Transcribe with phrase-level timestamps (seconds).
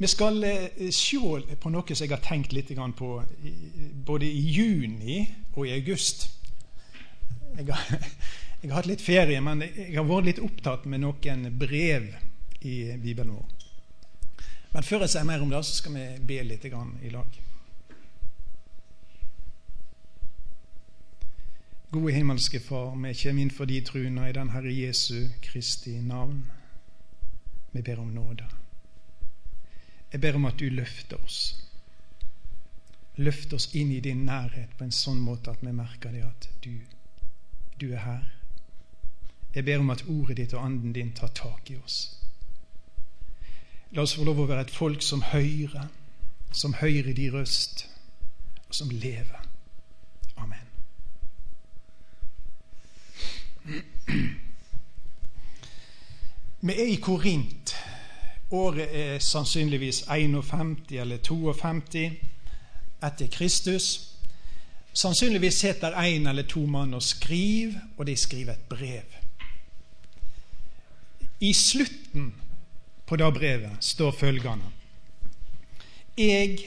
[0.00, 1.18] Vi skal eh, se
[1.60, 3.08] på noe som jeg har tenkt litt på
[4.06, 6.30] både i juni og i august.
[7.58, 7.82] Jeg har,
[8.62, 12.14] jeg har hatt litt ferie, men jeg har vært litt opptatt med noen brev
[12.64, 13.50] i Bibelen vår.
[14.72, 17.36] Men før jeg sier mer om det, så skal vi be litt i lag.
[21.92, 26.46] Gode himmelske Far, vi kommer inn for de truna i den Herre Jesu Kristi navn.
[27.74, 28.48] Vi ber om nåde.
[30.12, 31.56] Jeg ber om at du løfter oss.
[33.16, 36.48] Løft oss inn i din nærhet på en sånn måte at vi merker det at
[36.64, 36.72] du,
[37.80, 38.24] du er her.
[39.54, 42.16] Jeg ber om at ordet ditt og anden din tar tak i oss.
[43.90, 45.88] La oss få lov å være et folk som hører,
[46.54, 47.88] som hører din røst,
[48.68, 49.40] og som lever.
[50.38, 50.66] Amen.
[56.60, 57.74] Vi er i Korint.
[58.50, 62.10] Året er sannsynligvis 51 eller 52
[63.06, 64.10] etter Kristus.
[64.92, 69.02] Sannsynligvis sitter én eller to mann og skriver, og de skriver et brev.
[71.40, 72.34] I slutten
[73.06, 74.64] på det brevet står følgende
[76.18, 76.58] Jeg,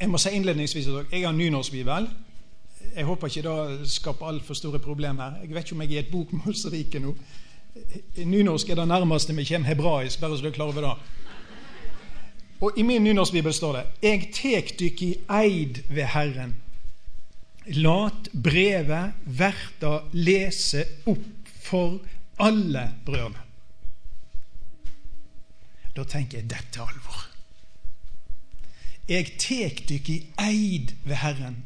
[0.00, 2.08] jeg må si innledningsvis at jeg har nynorskbibel.
[2.96, 5.38] Jeg håper ikke det skaper altfor store problemer.
[5.40, 7.14] Jeg vet ikke om jeg er et bokmålsrike nå.
[8.16, 10.96] Nynorsk er det nærmeste vi kommer hebraisk, bare så du er klar over det.
[12.62, 16.54] Og I min nynorskbibel står det Eg tek dykk i eid ved Herren.
[17.78, 21.98] Lat brevet verta lese opp for
[22.42, 23.42] alle brødrene.
[25.96, 27.26] Da tenker jeg dette er alvor.
[29.12, 31.62] Eg tek dykk i eid ved Herren.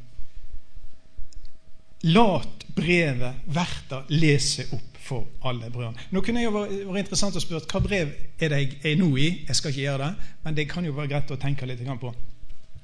[2.09, 6.09] Lat brevet verta lese opp for alle brødrene.
[6.11, 9.29] Nå kunne jo vært interessant å spørre hva brev er det jeg er nå i.
[9.49, 12.13] Jeg skal ikke gjøre det, men det kan jo være greit å tenke litt på.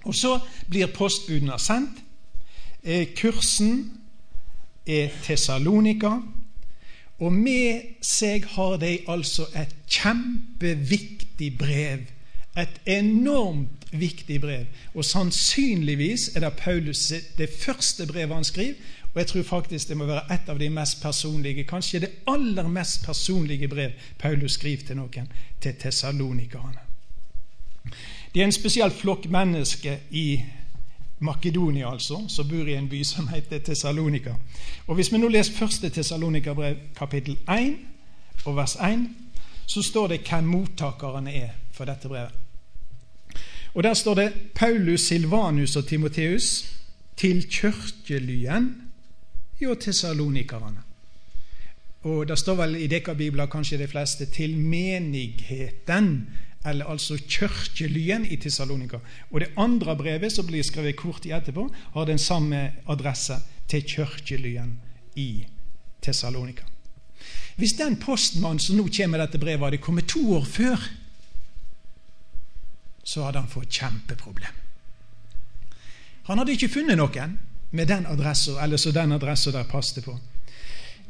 [0.03, 0.39] Og så
[0.71, 2.03] blir postbudene sendt.
[2.83, 3.85] Eh, kursen
[4.87, 6.17] er Tessalonika.
[7.23, 12.09] Og med seg har de altså et kjempeviktig brev.
[12.59, 14.67] Et enormt viktig brev.
[14.95, 18.75] Og sannsynligvis er det Paulus det første brevet han skriver,
[19.15, 22.69] og jeg tror faktisk det må være et av de mest personlige, kanskje det aller
[22.69, 25.29] mest personlige brev Paulus skriver til noen,
[25.61, 26.81] til tessalonikerne.
[28.35, 30.43] De er en spesiell flokk mennesker i
[31.23, 34.33] Makedonia, altså, som bor i en by som heter Tessalonika.
[34.87, 37.77] Og Hvis vi nå leser første Tessalonika-brev, kapittel 1
[38.45, 39.09] og vers 1,
[39.67, 42.33] så står det hvem mottakerne er for dette brevet.
[43.75, 46.65] Og Der står det Paulus, Silvanus og Timoteus
[47.17, 48.92] til kirkelyen
[49.63, 50.83] jo, tessalonikerne.
[52.03, 56.27] Og det står vel i Dekabibla kanskje de fleste 'til menigheten',
[56.65, 58.99] eller altså kirkelyen i Tessalonika.
[59.31, 63.35] Og det andre brevet, som blir skrevet kort i etterpå, har den samme adresse
[63.69, 64.81] til kirkelyen
[65.17, 65.45] i
[66.03, 66.63] Tessalonika.
[67.57, 70.91] Hvis den postmannen som nå kommer med dette brevet, hadde kommet to år før,
[73.05, 74.55] så hadde han fått kjempeproblem.
[76.23, 77.39] Han hadde ikke funnet noen
[77.73, 80.19] med den adressen, eller så den adressen der passet på.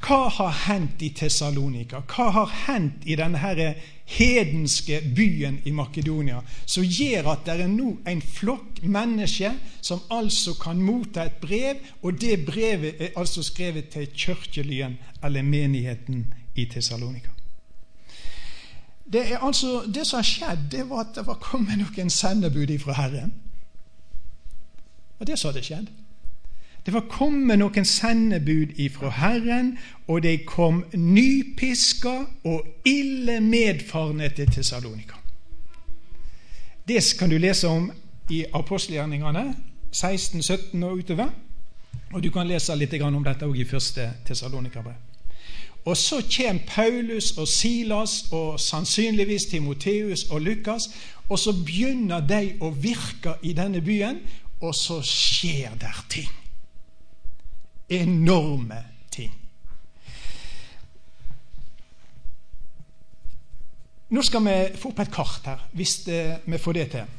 [0.03, 2.01] Hva har hendt i Tessalonika?
[2.11, 3.39] Hva har hendt i denne
[4.13, 10.57] hedenske byen i Makedonia som gjør at det er nå en flokk mennesker som altså
[10.59, 16.27] kan motta et brev, og det brevet er altså skrevet til kirkelyen eller menigheten
[16.59, 17.31] i Tessalonika?
[19.13, 22.75] Det, er altså, det som har skjedd, det var at det var kommet noen sendebud
[22.83, 23.35] fra Herren.
[25.21, 25.91] Og det som hadde skjedd.
[26.87, 29.77] Det var kommet noen sendebud ifra Herren,
[30.11, 35.21] og de kom nypiska og ille medfarne til Tessalonika.
[36.89, 37.93] Det kan du lese om
[38.31, 39.55] i apostelgjerningene
[39.93, 41.31] 16, 17 og utover.
[42.13, 44.99] Og du kan lese litt om dette òg i første Tessalonika-brev.
[45.85, 50.91] Og så kommer Paulus og Silas og sannsynligvis Timoteus og Lukas,
[51.29, 54.21] og så begynner de å virke i denne byen,
[54.61, 56.31] og så skjer der ting
[58.01, 58.79] enorme
[59.13, 59.33] ting.
[64.13, 67.19] Nå skal vi få opp et kart her, hvis vi får det til.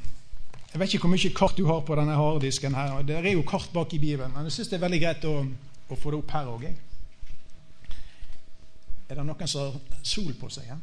[0.73, 2.75] Jeg vet ikke hvor mye kart du har på denne harddisken.
[2.75, 3.01] her.
[3.05, 5.35] Det er jo kart bak i Bibelen, men jeg syns det er veldig greit å,
[5.89, 6.65] å få det opp her òg.
[9.09, 10.69] Er det noen som har sol på seg?
[10.69, 10.77] Ja?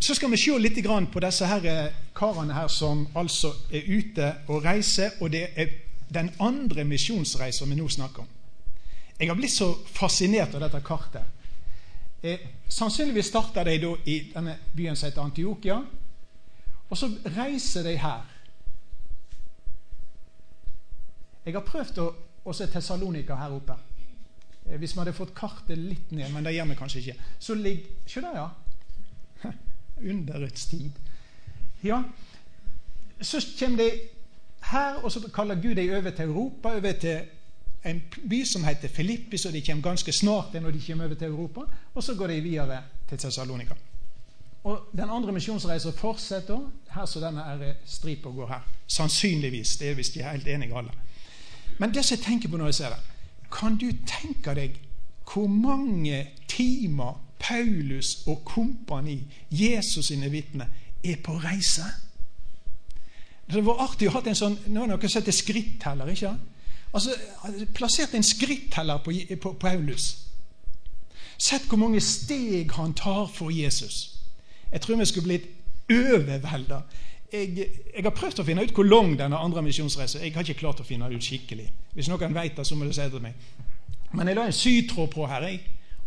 [0.00, 0.78] Så skal vi se litt
[1.12, 5.74] på disse her eh, karene her som altså er ute og reiser, og det er
[6.08, 8.28] den andre misjonsreisa vi nå snakker om.
[9.20, 11.22] Jeg har blitt så fascinert av dette kartet.
[12.22, 15.76] Eh, sannsynligvis starta de da i denne byen som heter Antiokia.
[16.88, 18.24] Og så reiser de her.
[21.44, 22.08] Jeg har prøvd å,
[22.44, 23.76] å se Tessalonika her oppe.
[24.64, 27.30] Eh, hvis vi hadde fått kartet litt ned, men det gjør vi kanskje ikke.
[27.38, 28.48] Så ligger Se der, ja.
[30.00, 30.90] Underets tid.
[31.84, 32.02] Ja.
[33.20, 33.90] Så kommer de
[34.70, 37.20] her, og så kaller Gud dem over til Europa, over til
[37.84, 41.26] en by som heter Filippi, så de kommer ganske snart når de kommer over til
[41.26, 41.60] Europa.
[41.94, 43.74] Og så går de videre til Tessalonika.
[44.64, 46.58] Og Den andre misjonsreisen fortsetter
[46.94, 48.60] her så denne stripa går her.
[48.86, 49.76] Sannsynligvis.
[49.76, 50.90] Det er hvis de er helt enige alle.
[51.78, 52.98] Men det som jeg tenker på når jeg ser det
[53.52, 54.76] Kan du tenke deg
[55.32, 60.66] hvor mange timer Paulus og kompani, Jesus sine vitner,
[61.04, 61.86] er på reise?
[63.50, 66.12] Det var artig å ha en sånn Nå har dere sett en skritteller.
[66.12, 66.34] ikke
[66.92, 67.14] Altså,
[67.74, 70.26] Plassert en skritteller på, på Paulus.
[71.38, 74.18] Sett hvor mange steg han tar for Jesus.
[74.72, 75.46] Jeg tror vi skulle blitt
[75.90, 76.82] overvelda.
[77.32, 77.56] Jeg,
[77.94, 80.82] jeg, har prøvd å finne ut hvor lang denne andre misjonsreisen Jeg har ikke klart
[80.82, 81.68] å finne ut skikkelig.
[81.94, 83.38] Hvis noen vet det, så må du si det til meg.
[84.12, 85.60] Men jeg la en sytråd på her, jeg.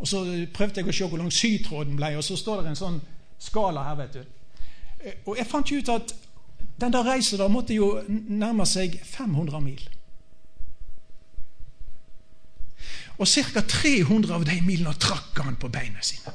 [0.03, 0.19] Og så
[0.51, 3.01] prøvde jeg å se hvor lang sytråden ble, og så står det en sånn
[3.39, 4.23] skala her, vet du.
[4.99, 6.11] Eh, og jeg fant ut at
[6.81, 9.85] den der reisen der måtte jo nærme seg 500 mil.
[13.15, 13.63] Og ca.
[13.63, 16.33] 300 av de milene trakk han på beina sine.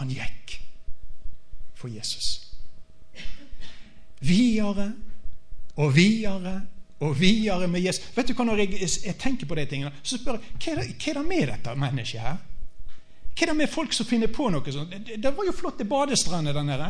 [0.00, 0.56] Han gikk
[1.76, 2.48] for Jesus.
[4.24, 4.92] Videre
[5.76, 6.62] og videre
[7.00, 8.08] og videre med Jesus.
[8.16, 10.80] Vet du hva, Når jeg, jeg tenker på de tingene, så spør jeg hva er,
[10.80, 12.38] det, hva er det med dette mennesket her?
[13.34, 14.94] Hva er det med folk som finner på noe sånt?
[15.06, 16.88] Det, det var jo flotte badestrender der nede.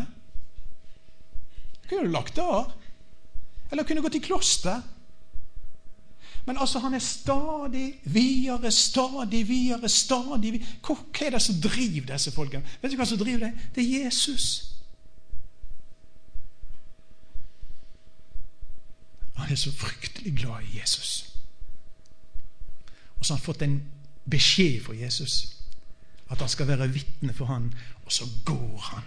[1.88, 2.72] Kunne du lagt av.
[3.69, 4.81] Eller kunne gått i kloster?
[6.49, 10.78] Men altså, han er stadig videre, stadig videre, stadig videre.
[10.81, 12.64] Hva er det som driver disse folkene?
[12.81, 13.58] Vet du hva som driver dem?
[13.76, 14.46] Det er Jesus.
[19.48, 21.34] Er så fryktelig glad i Jesus.
[23.18, 23.82] Og så har han fått en
[24.30, 25.56] beskjed fra Jesus.
[26.30, 27.72] At han skal være vitne for han,
[28.04, 29.06] og så går han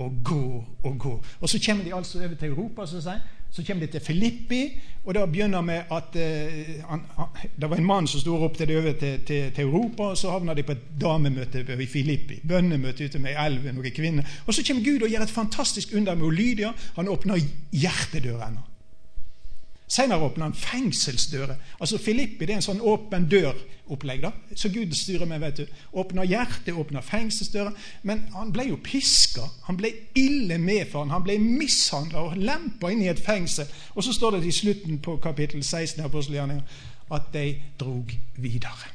[0.00, 1.24] og går og går.
[1.40, 2.86] Og Så kommer de altså over til Europa.
[2.86, 3.08] Så, si.
[3.50, 7.26] så kommer de til Filippi, og da begynner med at uh, han, han,
[7.60, 10.30] det var en mann som sto opp til, over til, til, til, Europa, og så
[10.30, 12.40] havna de på et damemøte i Filippi.
[12.48, 14.24] Bønnemøte ute med elven, noen kvinner.
[14.46, 16.72] Og så kommer Gud og gjør et fantastisk under med Lydia.
[16.96, 17.38] Han åpner
[17.72, 18.69] hjertedørene.
[19.90, 21.56] Senere åpner han fengselsdører.
[21.80, 24.22] Altså Filippi det er en sånn åpen dør-opplegg.
[24.22, 25.40] da, Så Gud styrer med.
[25.40, 25.66] vet du.
[25.92, 27.72] Åpner hjertet, åpner fengselsdører.
[28.02, 29.48] Men han ble jo piska.
[29.66, 31.10] Han ble ille medfaren.
[31.10, 33.66] Han ble mishandla og lempa inn i et fengsel.
[33.94, 36.14] Og så står det i slutten på kapittel 16 av
[37.10, 38.94] at de drog videre.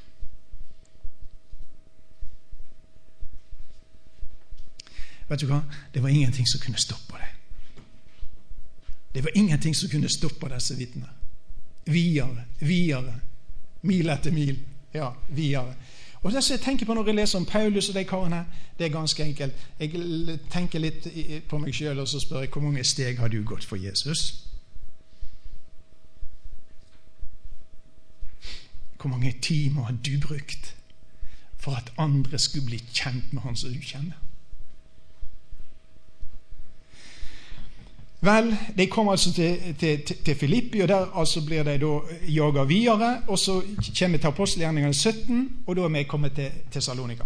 [5.28, 5.64] Vet du hva?
[5.94, 7.45] Det var ingenting som kunne stoppe det.
[9.16, 11.08] Det var ingenting som kunne stoppe disse vitnene.
[11.86, 13.20] Videre, videre.
[13.82, 14.60] Mil etter mil.
[14.94, 15.76] Ja, videre.
[16.22, 18.44] Og det som jeg tenker på Når jeg leser om Paulus og de karene her,
[18.80, 19.54] det er ganske enkelt.
[19.80, 21.08] Jeg tenker litt
[21.48, 24.48] på meg sjøl og så spør jeg hvor mange steg har du gått for Jesus?
[29.00, 30.76] Hvor mange timer har du brukt
[31.58, 34.25] for at andre skulle bli kjent med Han som du kjenner?
[38.22, 42.64] Vel, de kommer altså til, til, til Filippi, og der altså blir de da jaga
[42.64, 43.18] videre.
[43.28, 43.62] Og så
[44.00, 47.24] kommer vi til apostelgjerningene 17, og da er vi kommet til Tessalonika.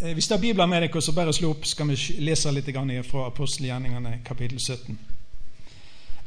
[0.00, 2.68] Eh, hvis det er bibler med dere, så bare slå opp, skal vi lese litt
[3.10, 4.98] fra apostelgjerningene kapittel 17.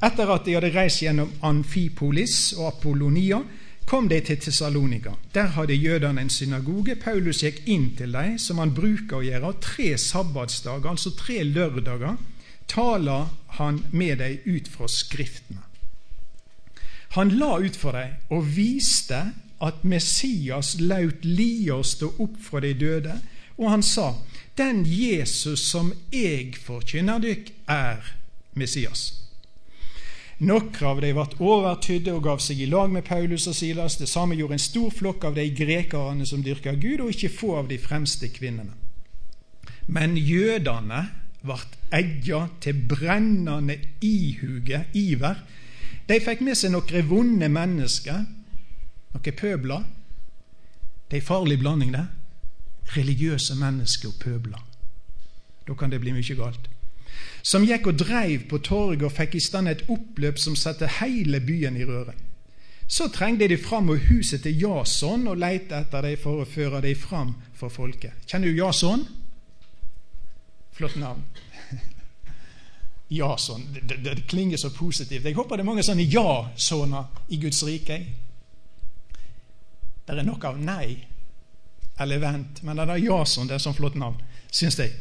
[0.04, 3.40] Etter at de hadde reist gjennom Amfipolis og Apollonia,
[3.86, 5.12] kom de til Tessalonika.
[5.34, 6.96] Der hadde jødene en synagoge.
[6.96, 12.16] Paulus gikk inn til dem, som han bruker å gjøre, tre sabbatsdager, altså tre lørdager
[12.68, 13.30] taler
[13.60, 15.64] han med deg ut fra Skriftene.
[17.16, 19.22] Han la ut for deg og viste
[19.64, 23.20] at Messias laut lia stå opp fra de døde,
[23.58, 24.14] og han sa:"
[24.58, 28.00] Den Jesus som jeg forkynner dykk, er
[28.54, 29.26] Messias.
[30.40, 33.96] Noen av de ble overtydde og gav seg i lag med Paulus og Silas.
[33.96, 37.56] Det samme gjorde en stor flokk av de grekerne som dyrker Gud, og ikke få
[37.60, 38.72] av de fremste kvinnene.
[39.88, 41.06] Men jødene
[41.48, 45.42] vart egga til brennende ihuge, iver.
[46.10, 48.26] De fikk med seg noen vonde mennesker,
[49.16, 49.84] noen pøbler.
[51.10, 52.06] Det er en farlig blanding, det.
[52.96, 54.62] Religiøse mennesker og pøbler.
[55.68, 56.70] Da kan det bli mye galt.
[57.46, 61.40] Som gikk og dreiv på torget og fikk i stand et oppløp som satte hele
[61.42, 62.14] byen i røre.
[62.88, 66.84] Så trengte de fram og huset til Jason og lette etter dem for å føre
[66.86, 68.14] dem fram for folket.
[68.30, 69.06] Kjenner du Jason?
[70.76, 71.24] Flott navn.
[73.08, 73.68] Jason.
[73.74, 75.26] Det, det, det, klinger så positivt.
[75.26, 78.00] Jeg håper det er mange sånne ja-soner i Guds rike.
[80.06, 80.96] Det er noe av nei
[82.02, 83.48] eller vent, men det er ja-sånn.
[83.48, 84.18] det er sånn flott navn,
[84.52, 84.92] syns jeg.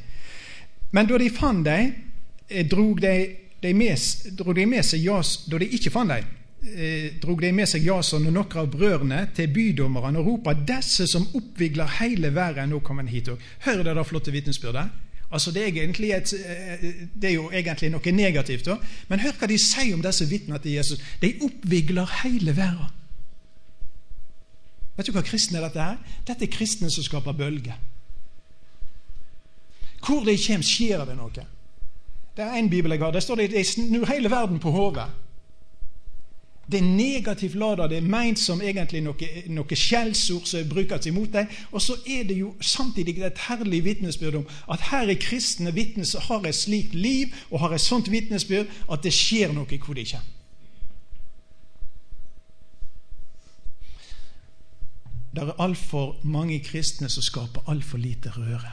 [0.94, 1.90] Men da de fant dem,
[2.48, 3.14] eh, drog de,
[3.60, 3.98] de, med,
[4.38, 5.18] drog de med seg ja,
[5.50, 6.28] Da de ikke fant dem,
[6.70, 11.08] eh, drog de med seg Jason og noen av brødrene til bydommerne og ropa 'Disse
[11.10, 13.42] som oppvigler hele verden, nå kommer hit òg'.
[13.66, 14.88] Hører dere det flotte vitnesbyrdet?
[15.34, 16.82] Altså det, er et, eh,
[17.14, 18.76] det, er jo egentlig noe negativt, da.
[19.10, 21.00] men hør hva de sier om disse vitnene til Jesus.
[21.22, 22.92] De oppvigler hele verden.
[24.94, 25.98] Vet du hva kristne dette er?
[26.28, 27.80] Dette er kristne som skaper bølger.
[30.04, 31.46] Hvor de kommer, skjer det noe.
[32.34, 33.10] Det er en bibel jeg har.
[33.10, 35.08] Der står det de snur hele verden på hodet.
[36.70, 41.32] Det er negativt lada, det er meint som egentlig noe, noe skjellsord som brukes imot
[41.34, 41.50] deg.
[41.72, 46.08] Og så er det jo samtidig et herlig vitnesbyrd om at her er kristne vitner
[46.08, 49.98] som har et slikt liv og har et sånt vitnesbyrd at det skjer noe hvor
[49.98, 50.32] de kommer.
[55.34, 58.70] Det er altfor mange kristne som skaper altfor lite røre.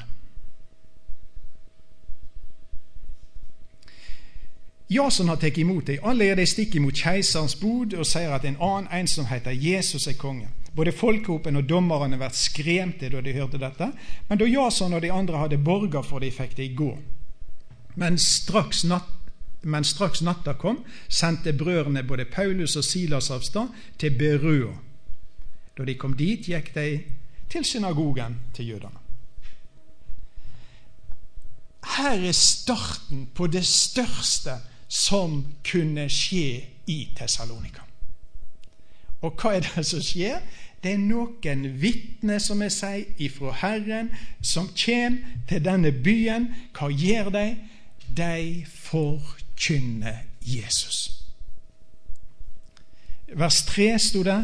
[4.91, 6.01] Jason har tatt imot dem.
[6.03, 9.55] Alle er de stikk imot keiserens bod og sier at en annen, en som heter
[9.55, 10.49] Jesus, er konge.
[10.75, 13.87] Både folkehopen og dommerne ble skremte da de hørte dette,
[14.27, 16.91] men da Jason og de andre hadde borga for det, fikk de gå.
[17.95, 19.07] Men straks, natt,
[19.63, 24.73] men straks natta kom, sendte brødrene både Paulus og Silas av sted til Berua.
[25.77, 26.87] Da de kom dit, gikk de
[27.51, 28.99] til synagogen til jødene.
[31.95, 34.57] Her er starten på det største
[34.91, 37.85] som kunne skje i Tessalonika.
[39.21, 40.41] Og hva er det som skjer?
[40.83, 44.09] Det er noen vitner, som jeg sier, ifra Herren,
[44.41, 46.49] som kommer til denne byen.
[46.75, 47.45] Hva gjør de?
[48.17, 51.21] De forkynner Jesus.
[53.31, 54.41] Vers 3 sto det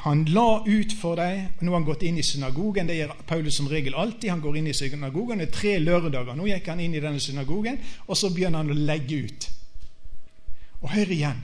[0.00, 2.88] han la ut for dem Nå har han gått inn i synagogen.
[2.88, 4.30] Det gjør Paulus som regel alltid.
[4.30, 5.42] Han går inn i synagogen.
[5.42, 6.36] Det er tre lørdager.
[6.36, 7.76] Nå gikk han inn i denne synagogen,
[8.06, 9.48] og så begynner han å legge ut.
[10.80, 11.42] Og hør igjen.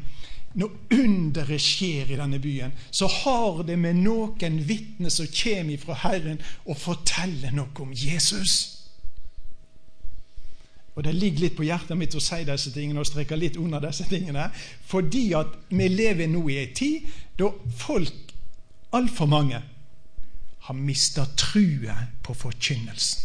[0.56, 5.98] Når underet skjer i denne byen, så har det med noen vitner som kommer fra
[6.06, 8.76] Herren, å fortelle noe om Jesus.
[10.96, 13.84] Og Det ligger litt på hjertet mitt å si disse tingene og strekke litt under
[13.84, 14.48] disse tingene.
[14.88, 17.04] Fordi at vi lever nå i en tid
[17.36, 17.50] da
[17.84, 18.25] folk
[18.96, 19.62] altfor mange
[20.66, 23.22] har mista trua på forkynnelsen.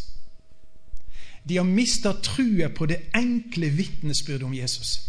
[1.43, 4.99] De har mista trua på det enkle vitnesbyrdet om Jesus.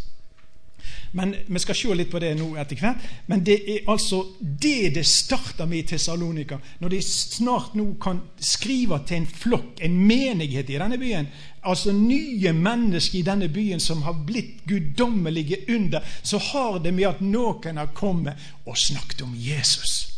[1.12, 3.02] Men Vi skal se litt på det nå etter hvert.
[3.28, 6.56] Men det er altså det det starter med i Tessalonika.
[6.80, 11.28] Når de snart nå kan skrive til en flokk, en menighet i denne byen.
[11.68, 16.00] Altså nye mennesker i denne byen som har blitt guddommelige under.
[16.22, 20.11] Så har det med at noen har kommet og snakket om Jesus.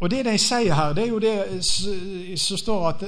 [0.00, 1.64] Og Det de sier her, det er jo det
[2.38, 3.04] som står at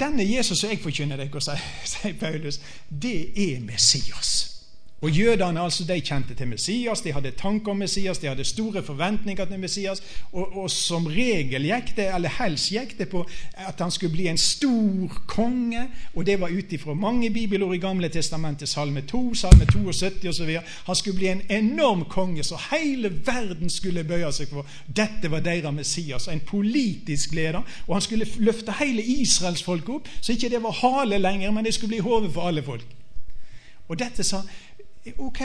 [0.00, 2.60] denne Jesus som jeg forkynner dere, sier Paulus,
[3.02, 4.51] det er Messias.
[5.02, 8.82] Og Jødene altså, de kjente til Messias, de hadde tanker om Messias, de hadde store
[8.86, 10.02] forventninger til Messias.
[10.32, 13.24] Og, og som regel gikk det, eller helst gikk det på
[13.58, 15.88] at han skulle bli en stor konge.
[16.14, 20.54] Og det var ut ifra mange bibelord i Gamle testamentet, Salme 2, Salme 72 osv.
[20.86, 24.70] Han skulle bli en enorm konge, så hele verden skulle bøye seg for.
[24.86, 27.62] Dette var deres Messias, en politisk leder.
[27.88, 31.66] Og han skulle løfte hele Israels folk opp, så ikke det var hale lenger, men
[31.66, 32.86] det skulle bli hodet for alle folk.
[33.90, 34.38] Og dette sa
[35.18, 35.40] Ok,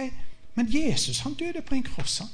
[0.55, 2.17] men Jesus han døde på en kross.
[2.17, 2.27] han.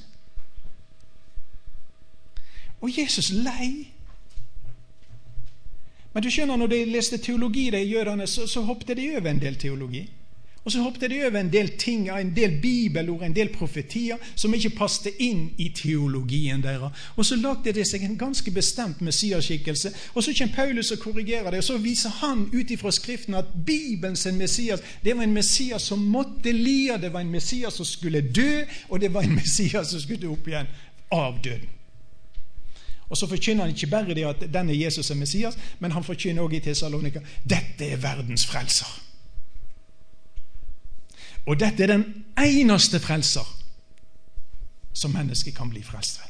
[2.81, 3.93] Og Jesus lei.
[6.13, 9.41] Men du skjønner, når de leste teologi, de jødene, så, så hoppet de over en
[9.41, 10.09] del teologi.
[10.63, 14.53] Og så hoppet de over en del ting, en del bibelord, en del profetier som
[14.55, 17.03] ikke passet inn i teologien deres.
[17.19, 19.91] Og så lagde de seg en ganske bestemt messiaskikkelse.
[20.15, 23.51] Og så kommer Paulus og korrigerer det, og så viser han ut ifra Skriften at
[23.65, 28.21] Bibelens Messias det var en Messias som måtte lide, det var en Messias som skulle
[28.21, 30.71] dø, og det var en Messias som skulle opp igjen
[31.11, 31.69] av døden.
[33.09, 36.41] Og Så forkynner han ikke bare det at denne Jesus er Messias, men han forkynner
[36.41, 39.12] også i Tessalonika dette er verdens frelser.
[41.45, 42.05] Og dette er den
[42.39, 43.47] eneste frelser
[44.93, 46.29] som mennesket kan bli frelst ved.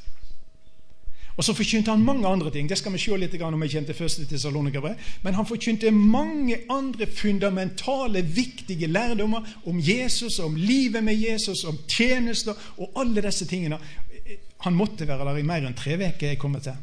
[1.34, 2.67] Og så forkynte han mange andre ting.
[2.70, 5.00] Det skal vi se litt om jeg kommer til første Tessalonika-brev.
[5.24, 11.77] Men han forkynte mange andre fundamentale, viktige lærdommer om Jesus, om livet med Jesus, om
[11.88, 13.79] tjenester og alle disse tingene.
[14.62, 16.27] Han måtte være der i mer enn tre uker.
[16.27, 16.77] jeg kommer til.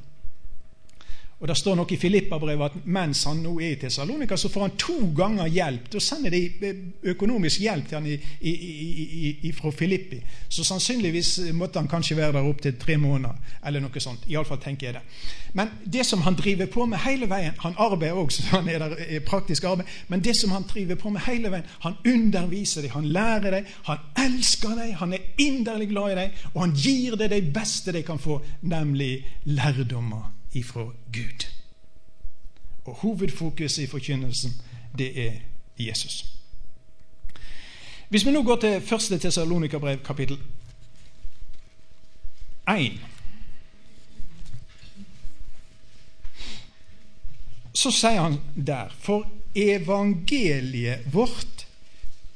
[1.40, 4.60] Og Det står nok i Filippa-brevet at mens han nå er i Tessalonika, så får
[4.66, 5.86] han to ganger hjelp.
[5.92, 6.80] Da sender de eh,
[7.14, 10.18] økonomisk hjelp til han i, i, i, fra Filippi.
[10.52, 13.38] Så sannsynligvis måtte han kanskje være der opptil tre måneder.
[13.64, 14.26] eller noe sånt.
[14.28, 15.02] Iallfall tenker jeg det.
[15.56, 18.96] Men det som han driver på med hele veien Han arbeider også, han er der
[19.08, 19.88] i praktisk arbeid.
[20.08, 23.64] Men det som han driver på med hele veien, han underviser dem, han lærer dem,
[23.88, 27.92] han elsker dem, han er inderlig glad i dem, og han gir dem det beste
[27.92, 31.46] de kan få, nemlig lærdommer ifra Gud.
[32.84, 34.54] Og hovedfokuset i forkynnelsen,
[34.98, 35.32] det er
[35.78, 36.24] Jesus.
[38.08, 39.20] Hvis vi nå går til 1.
[39.20, 40.38] Tessalonika-brev, kapittel
[42.68, 42.98] 1
[47.74, 51.66] Så sier han der For evangeliet vårt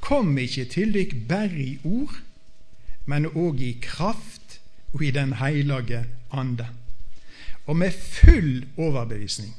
[0.00, 2.14] kom ikke til dykk bare i ord,
[3.06, 4.60] men òg i kraft
[4.92, 6.68] og i Den hellige ande
[7.66, 9.54] og med full overbevisning.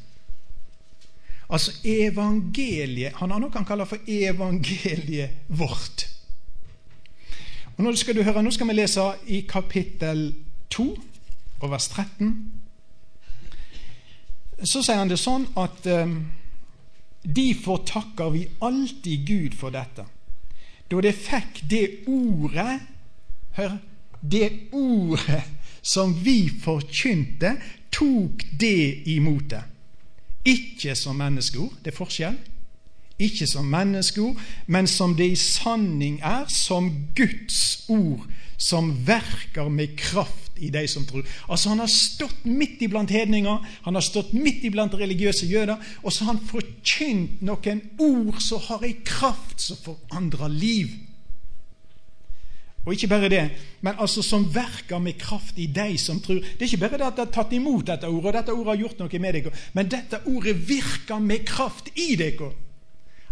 [1.50, 6.08] Altså evangeliet Han har noe han kaller for evangeliet vårt.
[7.78, 10.30] Og Nå skal du høre, nå skal vi lese i kapittel
[10.74, 10.86] 2
[11.62, 12.32] og vers 13.
[14.64, 16.18] Så sier han det sånn at um,
[17.26, 20.04] Derfor takker vi alltid Gud for dette,
[20.88, 22.76] da det fikk det ordet
[23.58, 23.80] Hør
[24.22, 25.42] det ordet
[25.86, 27.56] som vi forkynte,
[27.96, 29.64] tok det imot det.
[30.46, 32.38] Ikke som menneskeord, det er forskjell.
[33.20, 38.26] Ikke som menneskeord, men som det i sanning er, som Guds ord,
[38.58, 41.24] som verker med kraft i de som tror.
[41.50, 46.14] Altså Han har stått midt iblant hedninger, han har stått midt iblant religiøse jøder, og
[46.14, 50.92] så har han forkynt noen ord som har ei kraft som forandrer liv.
[52.86, 53.46] Og ikke bare det,
[53.82, 56.38] men altså som verker med kraft i deg som tror.
[56.38, 58.72] Det er ikke bare det at du har tatt imot dette ordet, og dette ordet
[58.76, 62.44] har gjort noe med deg, men dette ordet virker med kraft i deg.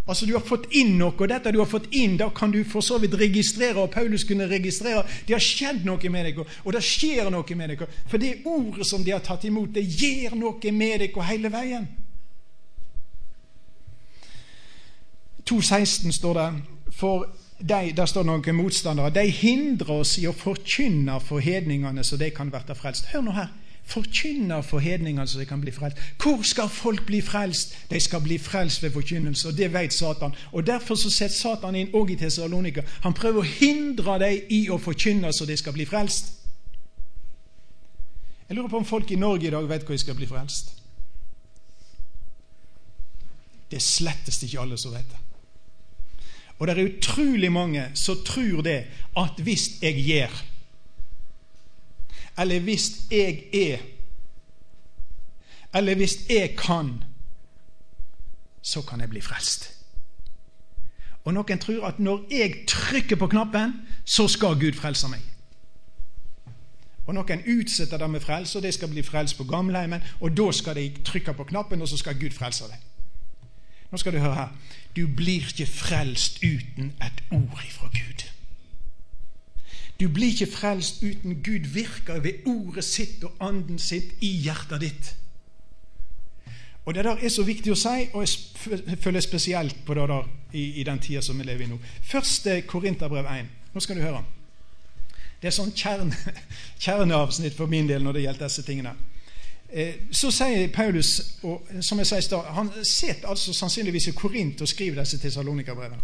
[0.08, 2.64] Altså Du har fått inn noe, og dette du har fått inn, da kan du
[2.68, 6.74] for så vidt registrere, og Paulus kunne registrere det har skjedd noe med deg, og
[6.74, 7.86] det skjer noe med deg.
[8.10, 11.88] For det ordet som de har tatt imot, det gjør noe med deg hele veien.
[15.46, 16.50] 2.16 står det
[16.96, 17.28] for
[17.64, 22.28] de, der står noen motstandere, de hindrer oss i å forkynne for hedningene så de
[22.36, 23.08] kan bli frelst.
[23.14, 23.54] Hør nå her.
[23.88, 26.00] Forkynne for hedningene så de kan bli frelst.
[26.20, 27.76] Hvor skal folk bli frelst?
[27.92, 30.36] De skal bli frelst ved forkynnelse, og det vet Satan.
[30.52, 32.84] Og Derfor så setter Satan inn òg i Tessalonika.
[33.08, 36.34] Han prøver å hindre dem i å forkynne så de skal bli frelst.
[38.50, 40.76] Jeg lurer på om folk i Norge i dag vet hvor de skal bli frelst.
[43.72, 45.23] Det er slettest ikke alle som vet det.
[46.60, 48.86] Og det er utrolig mange som tror det
[49.18, 50.44] at hvis jeg gjør,
[52.40, 53.78] eller hvis jeg er,
[55.76, 57.04] eller hvis jeg kan,
[58.62, 59.70] så kan jeg bli frelst.
[61.24, 63.74] Og noen tror at når jeg trykker på knappen,
[64.06, 65.22] så skal Gud frelse meg.
[67.08, 70.04] Og Noen utsetter det med frelse, og de skal bli frelst på gamleheimen.
[70.22, 72.93] Og da skal de trykke på knappen, og så skal Gud frelse dem.
[73.94, 74.54] Nå skal du høre her.
[74.96, 78.24] Du blir ikke frelst uten et ord ifra Gud.
[80.00, 84.82] Du blir ikke frelst uten Gud virker ved ordet sitt og anden sitt i hjertet
[84.82, 85.16] ditt.
[86.86, 90.26] Og Det der er så viktig å si, og jeg føler spesielt på det der
[90.54, 91.78] i, i den tida som vi lever i nå.
[92.02, 93.54] Første Korinterbrev 1.
[93.74, 94.26] Nå skal du høre.
[95.42, 96.18] Det er sånn kjerne,
[96.84, 98.98] kjerneavsnitt for min del når det gjelder disse tingene.
[99.74, 104.70] Eh, så sier Paulus, og som jeg sier han sitter altså sannsynligvis i Korint og
[104.70, 106.02] skriver disse tesalonikerbrevene.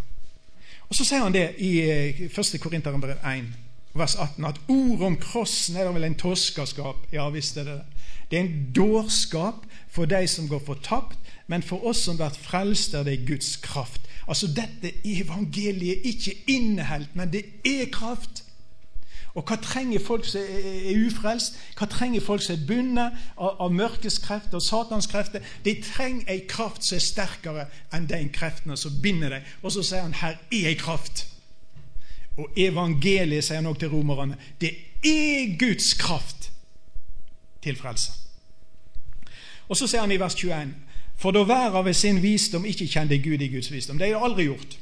[0.90, 2.22] Og Så sier han det i 1.
[2.26, 3.52] Eh, Korinterbrev 1,
[3.94, 7.06] vers 18, at ordet om krossen er vel en toskaskap.
[7.14, 7.82] Ja visst er det
[8.30, 8.40] det.
[8.40, 13.04] er en dårskap for de som går fortapt, men for oss som blir frelst, er
[13.04, 14.02] det Guds kraft.
[14.28, 18.44] Altså Dette evangeliet ikke inneholdt, men det er kraft.
[19.38, 21.58] Og hva trenger folk som er ufrelst?
[21.78, 25.46] Hva trenger folk som er bundet av, av mørkets krefter og Satans krefter?
[25.66, 29.52] De trenger ei kraft som er sterkere enn de kreftene som binder dem.
[29.62, 31.28] Og så sier han her er ei kraft.
[32.40, 34.74] Og evangeliet, sier han også til romerne, det
[35.06, 36.52] er Guds kraft
[37.64, 38.16] til frelse.
[39.70, 40.74] Og så sier han i vers 21.:
[41.20, 43.98] For da verden ved sin visdom ikke kjente Gud i Guds visdom.
[44.00, 44.80] Det har de aldri gjort.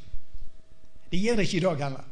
[1.11, 2.05] Det gjør det ikke i dag heller.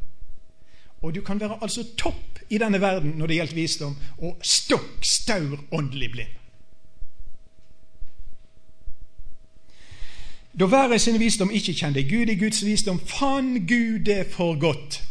[1.05, 5.05] Og du kan være altså topp i denne verden når det gjelder visdom, og stokk
[5.05, 6.33] staur åndelig blind.
[10.59, 15.01] Da verden sin visdom ikke kjente Gud i Guds visdom, fann Gud det for godt.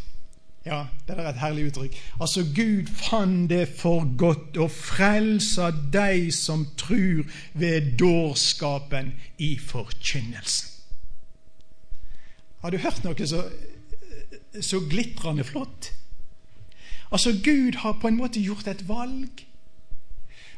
[0.65, 1.97] Ja, det er et herlig uttrykk.
[2.21, 10.71] Altså, Gud fann det for godt å frelse de som trur ved dårskapen i forkynnelsen.
[12.65, 13.43] Har du hørt noe så,
[14.61, 15.91] så glitrende flott?
[17.11, 19.45] Altså, Gud har på en måte gjort et valg.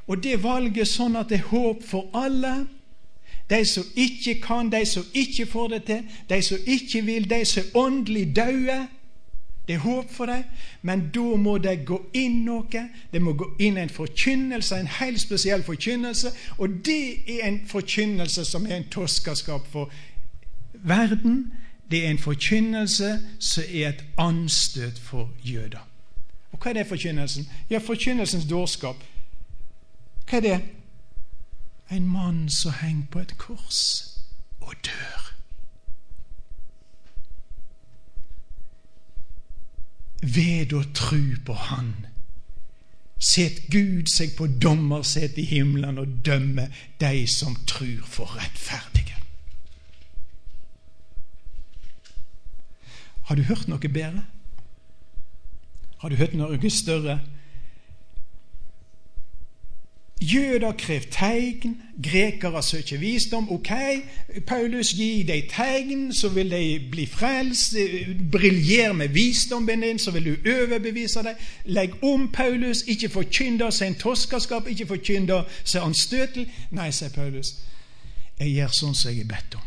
[0.07, 2.67] Og det valget er sånn at det er håp for alle.
[3.49, 7.45] De som ikke kan, de som ikke får det til, de som ikke vil, de
[7.45, 8.87] som er åndelig døde.
[9.67, 10.43] Det er håp for dem,
[10.81, 12.83] men da må det gå inn noe.
[13.11, 16.31] Det må gå inn en forkynnelse, en helt spesiell forkynnelse.
[16.57, 19.91] Og det er en forkynnelse som er en toskaskap for
[20.73, 21.51] verden.
[21.91, 25.83] Det er en forkynnelse som er et anstøt for jøder.
[26.51, 27.49] Og hva er det forkynnelsen?
[27.69, 29.03] Ja, forkynnelsens dårskap.
[30.29, 30.61] Hva er det?
[31.89, 33.81] en mann som henger på et kors
[34.59, 35.23] og dør.
[40.21, 41.93] Ved å tru på Han
[43.17, 49.15] set Gud seg på dommersetet i himmelen og dømmer de som trur for rettferdige.
[53.27, 54.23] Har du hørt noe bedre?
[55.99, 57.19] Har du hørt noe større?
[60.21, 63.51] Jøder krev tegn, grekere søker visdom.
[63.51, 63.69] Ok,
[64.47, 67.75] Paulus, gi dem tegn, så vil de bli frelst.
[68.31, 71.35] Briljer med visdommen din, så vil du overbevise dem.
[71.65, 76.47] Legg om Paulus, ikke forkynn det som en toskaskap, ikke forkynn det som anstøtelig.
[76.71, 77.57] Nei, sier Paulus,
[78.39, 79.66] jeg gjør sånn som jeg er bedt om.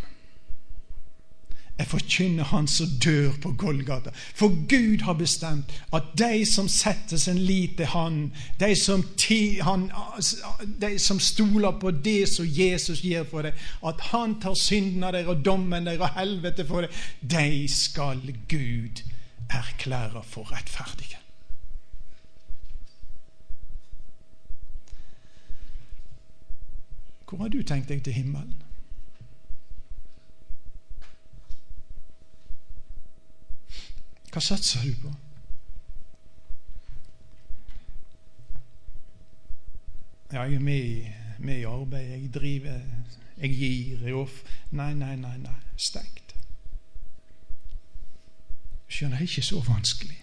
[1.81, 4.11] Jeg forkynner Han som dør på Golgata.
[4.12, 8.19] For Gud har bestemt at de som setter sin lit til Han,
[8.61, 9.87] de som, ti, han,
[10.83, 15.16] de som stoler på det som Jesus gir for dem, at Han tar synden av
[15.16, 19.01] dere og dommen deres og helvete for dem, de skal Gud
[19.49, 21.16] erklære for rettferdige.
[27.25, 28.59] Hvor har du tenkt deg til himmelen?
[34.31, 35.12] Hva satser du på?
[40.33, 42.81] Ja, jeg er med i, med i arbeid, jeg driver,
[43.38, 44.43] jeg gir, jeg off.
[44.71, 45.57] Nei, nei, nei, nei.
[45.77, 46.37] stengt.
[48.88, 50.19] Skjønner, det er ikke så vanskelig.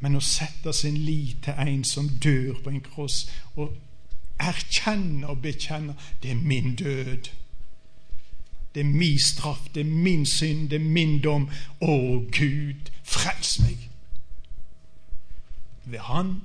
[0.00, 3.24] Men å sette sin lit til en som dør på en kross,
[3.56, 3.76] og
[4.42, 7.30] erkjenne og bekjenne det er min død
[8.74, 11.50] det er min straff, det er min synd, det er min dom.
[11.80, 11.96] Å,
[12.32, 13.88] Gud, frels meg!
[15.84, 16.40] Ved Han.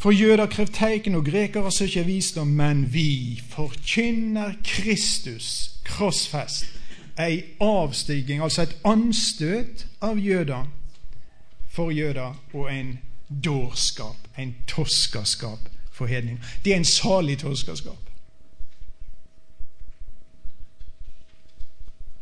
[0.00, 6.64] For jøder krev tegn, og grekere søker visdom, men vi forkynner Kristus krossfest,
[7.20, 10.70] ei avstigning, altså et anstøt av jøder
[11.70, 12.98] for jøder, og en
[13.44, 16.42] dårskap, en toskaskap for hedninger.
[16.64, 18.09] Det er en salig toskaskap.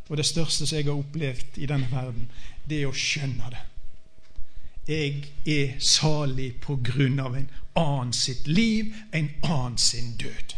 [0.09, 2.31] Og det største som jeg har opplevd i denne verden,
[2.69, 3.65] det er å skjønne det.
[4.89, 10.58] Jeg er salig på grunn av en annen sitt liv, en annen sin død.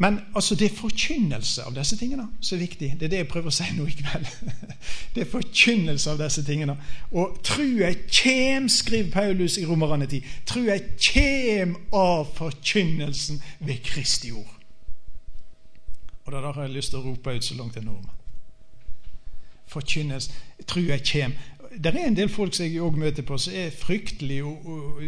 [0.00, 2.90] Men altså, det er forkynnelse av disse tingene som er viktig.
[3.00, 4.28] Det er det jeg prøver å si nå i kveld.
[5.14, 6.76] Det er forkynnelse av disse tingene.
[7.10, 14.52] Og trua kjem, skriver Paulus i Romerne 10, trua kjem av forkynnelsen ved Kristi ord.
[16.28, 18.04] Og da har jeg lyst til å rope ut så langt jeg når.
[19.72, 20.44] Forkynnelse.
[20.68, 21.34] Trua kjem.
[21.74, 25.02] Det er en del folk som jeg òg møter på, som er fryktelig og, og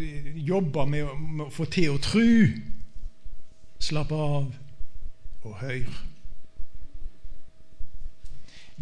[0.50, 2.59] jobber med å, med å få til å tru.
[3.81, 4.50] Slapp av
[5.42, 5.90] og hør.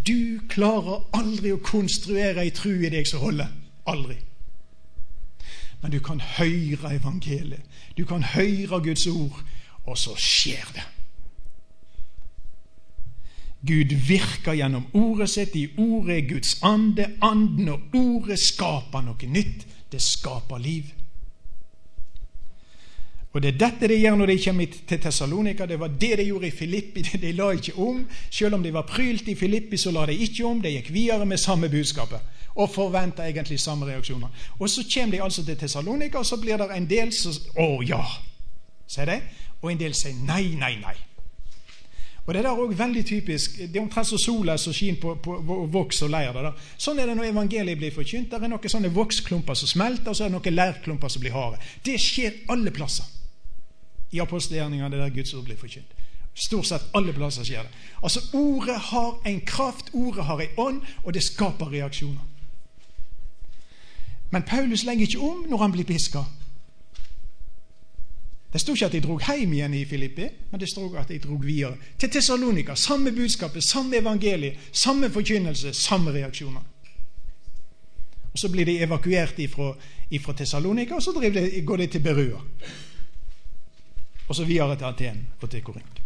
[0.06, 3.50] Du klarer aldri å konstruere ei tru i deg som holder.
[3.90, 4.16] Aldri.
[5.82, 7.64] Men du kan høre evangeliet.
[7.96, 9.42] Du kan høre Guds ord,
[9.86, 10.86] og så skjer det.
[13.66, 15.56] Gud virker gjennom ordet sitt.
[15.56, 17.08] I ordet er Guds ande.
[17.22, 19.66] Anden og ordet skaper noe nytt.
[19.92, 20.92] Det skaper liv.
[23.38, 25.66] Og Det er dette de gjør når de kommer til Tessalonika.
[25.66, 27.02] Det var det de gjorde i Filippi.
[27.22, 28.00] De la ikke om.
[28.30, 30.58] Selv om de var prylt i Filippi, så la de ikke om.
[30.62, 32.18] De gikk videre med samme budskapet
[32.56, 34.28] og forventa egentlig samme reaksjoner.
[34.58, 37.82] Og Så kommer de altså til Tessalonika, og så blir det en del som Å
[37.86, 38.00] ja,
[38.88, 39.20] sier de.
[39.62, 40.96] Og en del sier nei, nei, nei.
[42.26, 43.58] Og Det er også veldig typisk.
[43.58, 46.32] Det er omtrent som sola som skinner på, på, på voks og leir.
[46.34, 46.52] Da.
[46.76, 48.32] Sånn er det når evangeliet blir forkynt.
[48.34, 51.38] Det er noen sånne voksklumper som smelter, og så er det noen leirklumper som blir
[51.38, 51.62] harde.
[51.86, 53.14] Det skjer alle plasser
[54.10, 55.94] i apostelgjerningene der Guds ord blir forkynt.
[56.34, 57.70] Stort sett alle plasser skjer det.
[58.02, 62.24] Altså, Ordet har en kraft, ordet har en ånd, og det skaper reaksjoner.
[64.30, 66.22] Men Paulus legger ikke om når han blir piska.
[68.52, 71.18] Det sto ikke at de drog hjem igjen i Filippi, men det sto at de
[71.18, 71.76] drog videre.
[71.98, 72.74] Til Tessalonika.
[72.74, 76.60] Samme budskapet, samme evangeliet, samme forkynnelse, samme reaksjoner.
[78.32, 79.34] Og Så blir de evakuert
[80.22, 82.40] fra Tessalonika, og så de, går de til Berua.
[84.28, 86.02] Og så videre til Aten og til Korint.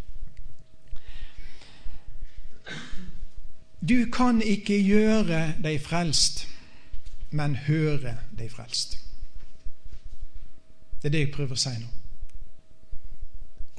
[3.83, 6.45] Du kan ikke gjøre deg frelst,
[7.35, 9.01] men høre deg frelst.
[11.03, 11.89] Det er det jeg prøver å si nå.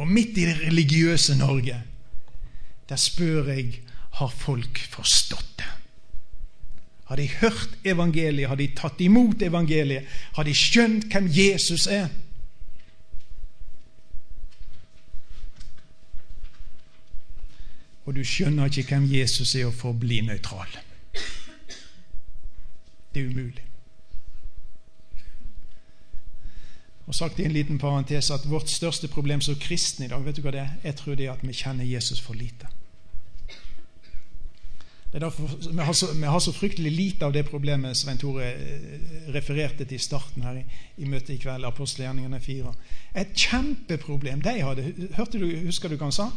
[0.03, 1.77] Og midt i det religiøse Norge,
[2.89, 3.79] der spør jeg
[4.19, 5.69] har folk forstått det.
[7.07, 8.49] Har de hørt evangeliet?
[8.49, 10.09] Har de tatt imot evangeliet?
[10.35, 12.09] Har de skjønt hvem Jesus er?
[18.05, 20.79] Og du skjønner ikke hvem Jesus er, og får bli nøytral.
[23.13, 23.63] Det er umulig.
[27.07, 30.37] Og sagt i en liten parentes at Vårt største problem som kristne i dag vet
[30.37, 30.71] du hva det er?
[30.83, 32.67] Jeg tror det er at vi kjenner Jesus for lite.
[35.13, 38.17] Det er derfor, vi, har så, vi har så fryktelig lite av det problemet Svein
[38.17, 38.95] Tore eh,
[39.35, 40.63] refererte til i starten her i,
[40.97, 42.71] i møtet i kveld, apostelgjerningene 4.
[43.21, 44.87] Et kjempeproblem de hadde.
[45.13, 46.31] Hørte du, Husker du hva han sa?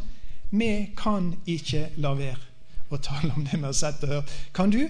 [0.51, 2.43] Vi kan ikke la være
[2.91, 4.35] å tale om det vi har sett og hørt.
[4.55, 4.83] Kan du?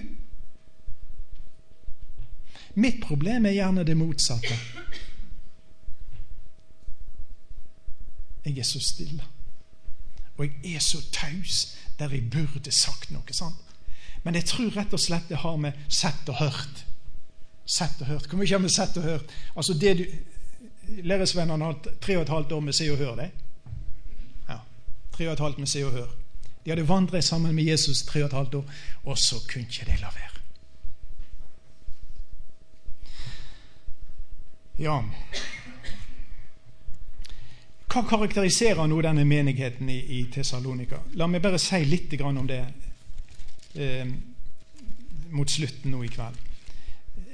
[2.77, 4.53] Mitt problem er gjerne det motsatte.
[8.45, 9.23] Jeg er så stille.
[10.37, 13.63] Og jeg er så taus der jeg burde sagt noe sant?
[14.23, 16.83] Men jeg tror rett og slett det har med sett og hørt.
[17.65, 18.29] Sett og hørt.
[18.29, 19.33] Hvor mye har vi sett og hørt?
[19.55, 20.05] Altså det du,
[21.03, 23.15] Læresvennene har hatt tre og et halvt år med Se og Hør.
[23.19, 23.31] Det.
[25.17, 26.15] Tre og et halvt med Se og Hør.
[26.65, 29.85] De hadde vandret sammen med Jesus tre og et halvt år, og så kunne ikke
[29.91, 30.33] de la være.
[34.79, 34.99] Ja
[37.97, 40.99] hva karakteriserer nå denne menigheten i, i Tessalonika?
[41.17, 42.59] La meg bare si litt om det
[43.73, 44.05] eh,
[45.33, 46.43] mot slutten nå i kveld.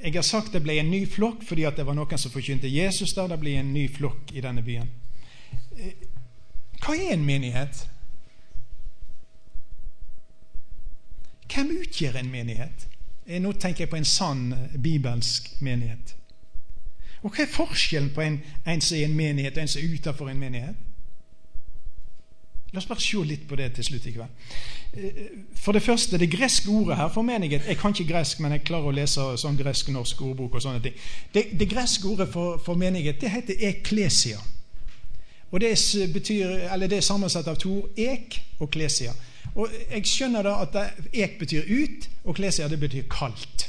[0.04, 3.12] Jeg har sagt det ble en ny flokk fordi det var noen som forkynte Jesus
[3.16, 3.28] der.
[3.28, 4.88] Det ble en ny flokk i denne byen.
[6.84, 7.88] Eh, hva er en menighet?
[11.54, 12.88] Hvem utgjør en menighet?
[13.26, 16.16] Eh, nå tenker jeg på en sann bibelsk menighet.
[17.22, 19.94] Og hva er forskjellen på en, en som er en menighet, og en som er
[19.94, 20.74] utenfor en menighet?
[22.74, 24.46] La oss bare se litt på det til slutt i kveld.
[24.98, 25.20] Eh,
[25.56, 28.64] for det første, det greske ordet her for menighet Jeg kan ikke gresk, men jeg
[28.66, 30.54] klarer å lese sånn gresk-norsk ordbok.
[30.54, 30.98] og sånne ting.
[31.34, 34.42] Det, det greske ordet for, for, menighet det heter eklesia.
[35.54, 35.78] Og Det
[36.12, 39.12] betyr, det er sammensatt av to ord, ek og klesia.
[39.54, 40.78] Og Jeg skjønner da at
[41.14, 43.68] ek betyr ut, og klesia det betyr kaldt.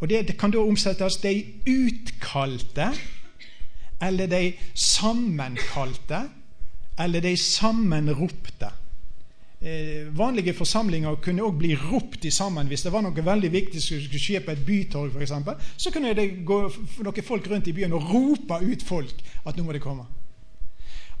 [0.00, 2.88] Og det kan da omsettes de utkalte,
[4.00, 6.22] eller de sammenkalte,
[6.98, 8.72] eller de sammenropte.
[9.60, 13.98] Eh, vanlige forsamlinger kunne også bli ropt sammen hvis det var noe veldig viktig som
[14.00, 15.66] skulle skje på et bytorg f.eks.
[15.76, 16.62] Så kunne det gå
[17.04, 20.06] noen folk rundt i byen og rope ut folk at nå må det komme.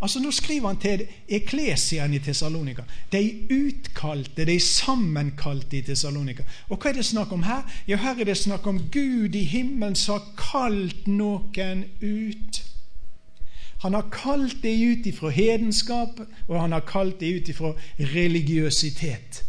[0.00, 2.86] Altså Nå skriver han til eklesiaen i Tessalonika.
[3.12, 3.20] De
[3.52, 6.46] utkalte, de sammenkalte i Tessalonika.
[6.70, 7.68] Og hva er det snakk om her?
[7.86, 12.62] Jo, her er det snakk om Gud i himmelen som har kalt noen ut.
[13.80, 19.44] Han har kalt det ut ifra hedenskap, og han har kalt det ut ifra religiøsitet.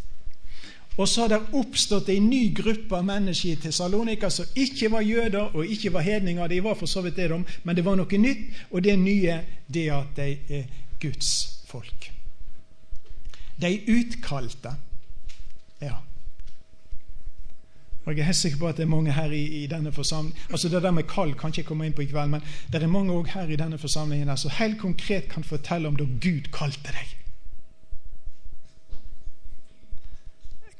[0.98, 5.06] Og så har det oppstått en ny gruppe av mennesker i Tessalonika som ikke var
[5.08, 6.48] jøder og ikke var hedninger.
[6.48, 9.40] De var for så vidt det, de, men det var noe nytt, og det nye
[9.40, 10.66] er at de er
[11.02, 11.32] Guds
[11.68, 12.12] folk.
[13.62, 14.76] De utkalte.
[15.82, 15.98] Ja.
[18.06, 20.70] Og Jeg er sikker på at det er mange her i, i denne forsamlingen Altså
[20.70, 22.42] Det der med kall kan ikke komme inn på i kveld, men
[22.74, 26.04] det er mange også her i denne forsamlingen som helt konkret kan fortelle om da
[26.04, 27.18] Gud kalte deg.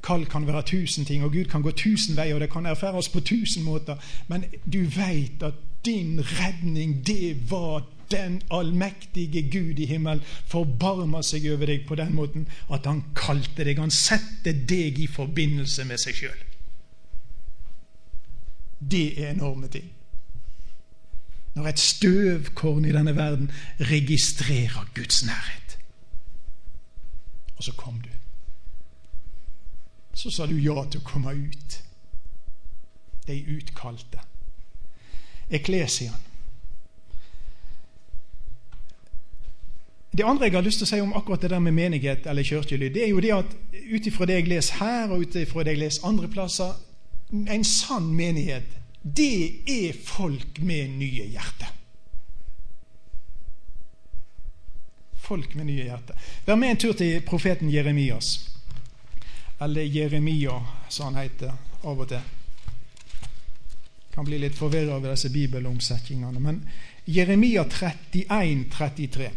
[0.02, 3.08] Kall kan være tusen ting, og Gud kan gå tusen veier, og det kan erfæres
[3.08, 3.96] på tusen måter.
[4.28, 5.54] Men du veit at
[5.86, 12.14] din redning, det var den allmektige Gud i himmelen forbarma seg over deg på den
[12.14, 13.78] måten at han kalte deg.
[13.78, 16.40] Han sette deg i forbindelse med seg sjøl.
[18.90, 19.92] Det er enorme ting.
[21.54, 25.78] Når et støvkorn i denne verden registrerer Guds nærhet.
[27.56, 28.08] Og så kom du.
[30.14, 31.78] Så sa du ja til å komme ut.
[33.26, 34.20] De utkalte.
[35.50, 36.16] Eklesian.
[40.12, 42.44] Det andre jeg har lyst til å si om akkurat det der med menighet eller
[42.44, 45.64] kirkelyd, det er jo det at ut ifra det jeg leser her, og ut ifra
[45.64, 46.74] det jeg leser andre plasser
[47.32, 48.68] En sann menighet,
[49.02, 51.70] det er folk med nye hjerter.
[55.22, 56.18] Folk med nye hjerter.
[56.44, 58.34] Vær med en tur til profeten Jeremias.
[59.62, 62.30] Eller Jeremia, som han heter av og til.
[64.12, 66.40] Kan bli litt forvirra over disse bibelomsetningene.
[66.42, 66.60] Men
[67.08, 69.30] Jeremia 31, 33.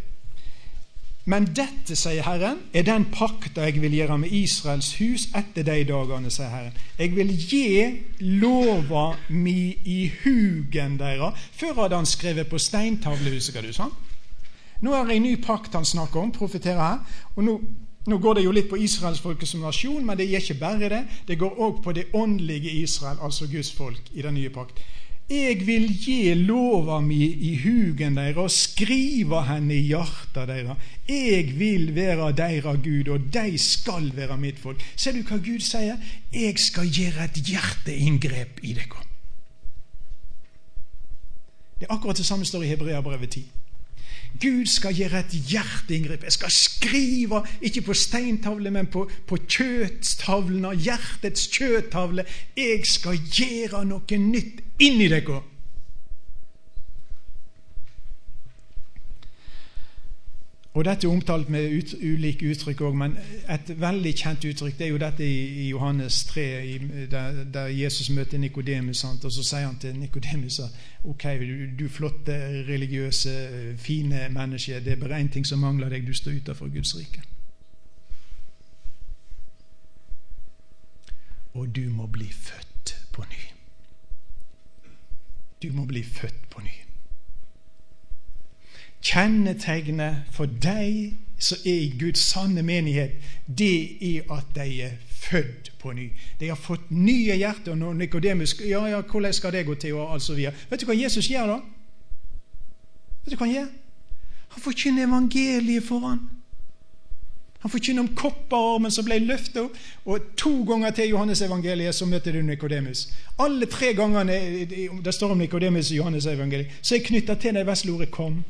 [1.25, 5.79] Men dette, sier Herren, er den pakta jeg vil gjøre med Israels hus etter de
[5.89, 6.75] dagene, sier Herren.
[6.99, 7.63] Jeg vil gi
[8.43, 11.47] lova mi i hugen deres.
[11.57, 13.73] Før hadde han skrevet på steintavle, husker du?
[13.73, 13.93] sånn?
[14.85, 17.21] Nå er det en ny pakt han snakker om, profeterer her.
[17.33, 17.55] og nå,
[18.05, 21.01] nå går det jo litt på israelsfolket som nasjon, men det gir ikke bare det.
[21.25, 24.83] Det går òg på det åndelige Israel, altså Guds folk, i den nye pakt.
[25.29, 30.83] Jeg vil gi lova mi i hugen deres og skrive henne i hjertet deres.
[31.09, 34.83] Jeg vil være deres Gud, og de skal være mitt folk.
[34.95, 35.97] Ser du hva Gud sier?
[36.29, 39.01] Jeg skal gjøre et hjerteinngrep i dere.
[41.79, 43.45] Det er akkurat det samme står i Hebreabrevet 10.
[44.41, 46.23] Gud skal gjøre et hjerteinngrep.
[46.23, 52.27] Jeg skal skrive, ikke på steintavle, men på, på kjøttavlen, hjertets kjøttavle.
[52.57, 55.41] Jeg skal gjøre noe nytt inni dere.
[60.75, 63.13] Og Dette er omtalt med ut, ulike uttrykk òg, men
[63.47, 66.73] et veldig kjent uttrykk det er jo dette i, i Johannes 3, i,
[67.11, 69.05] der, der, Jesus møter Nikodemus.
[69.07, 70.59] Og så sier han til Nikodemus
[71.03, 72.35] ok, du, du flotte,
[72.67, 73.37] religiøse,
[73.79, 77.23] fine menneske, det er bare én ting som mangler deg, du står utenfor Guds rike.
[81.55, 83.54] Og du må bli født på ny.
[85.65, 86.73] Du må bli født på ny.
[89.01, 95.71] Kjennetegnet for deg som er i Guds sanne menighet, det er at de er født
[95.79, 96.11] på ny.
[96.39, 97.75] De har fått nye hjerter.
[97.75, 99.93] Når Nikodemus ja, ja, hvordan skal det gå til?
[99.93, 100.53] og alt så videre.
[100.69, 101.59] Vet du hva Jesus gjør da?
[103.25, 103.69] Vet du hva Han gjør?
[104.55, 106.19] Han forkynner evangeliet for han.
[107.65, 109.77] Han forkynner om kopperormen som ble løftet opp.
[110.05, 113.07] Og to ganger til Johannes evangeliet så møter du Nikodemus.
[113.41, 114.35] Alle tre gangene
[115.01, 118.43] det står om Nikodemus i Johannes evangeliet, så er knytta til det vesle ordet 'kom'.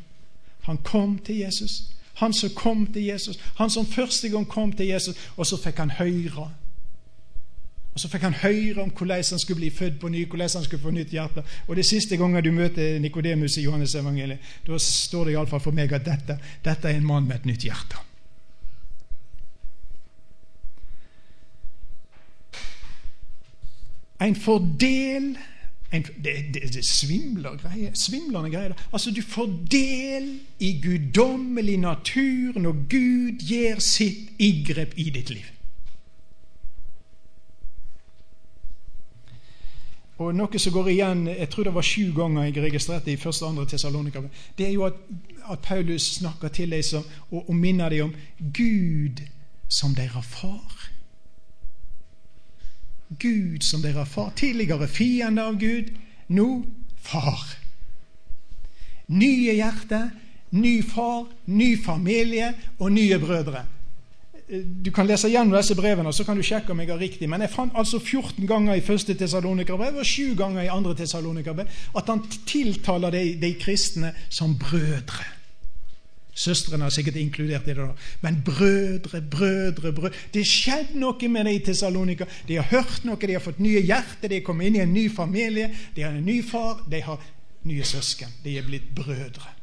[0.62, 1.82] Han kom til Jesus.
[2.14, 3.38] Han som kom til Jesus.
[3.56, 6.50] Han som første gang kom til Jesus, og så fikk han høre.
[7.94, 10.64] Og Så fikk han høre om hvordan han skulle bli født på ny, hvordan han
[10.64, 11.42] skulle få nytt hjerte.
[11.66, 15.70] Og Det siste gangen du møter Nikodemus i Johannes evangeliet, da står det iallfall for
[15.70, 17.96] meg at dette, dette er en mann med et nytt hjerte.
[24.26, 25.36] En fordel
[25.90, 28.74] en, det, det, det svimler greier, svimlende greier.
[28.92, 35.52] Altså, du får del i guddommelig natur når Gud gjør sitt inngrep i ditt liv.
[40.16, 43.44] Og Noe som går igjen jeg tror det var sju ganger jeg registrerte i første
[43.44, 44.22] og andre Tessalonika,
[44.58, 44.96] det er jo at,
[45.52, 48.14] at Paulus snakker til dem og, og minner dem om
[48.56, 49.20] Gud
[49.68, 50.95] som deres far.
[53.08, 54.32] Gud som dere far.
[54.36, 55.92] Tidligere fiende av Gud,
[56.28, 56.64] nå
[57.02, 57.44] far.
[59.06, 60.00] Nye hjerte,
[60.56, 63.64] ny far, ny familie og nye brødre.
[64.84, 67.28] Du kan lese gjennom disse brevene så kan du sjekke om jeg har riktig.
[67.30, 71.80] Men jeg fant altså 14 ganger i første Tessalonikerbrev og 7 ganger i andre Tessalonikerbrev
[71.98, 75.35] at han tiltaler de, de kristne som brødre.
[76.36, 77.76] Søstrene har sikkert inkludert i det.
[77.76, 77.92] da.
[78.20, 82.24] Men brødre, brødre, brødre Det skjedde noe med dem i Tessalonika.
[82.48, 84.92] De har hørt noe, de har fått nye hjerter, de har kommet inn i en
[84.92, 85.70] ny familie.
[85.96, 87.22] De har en ny far, de har
[87.64, 88.28] nye søsken.
[88.44, 89.56] De er blitt brødre.